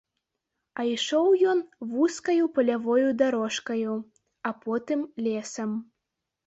А 0.79 0.85
ішоў 0.93 1.27
ён 1.51 1.59
вузкаю 1.91 2.49
палявою 2.57 3.07
дарожкаю, 3.21 3.93
а 4.51 4.57
потым 4.67 5.07
лесам. 5.29 5.81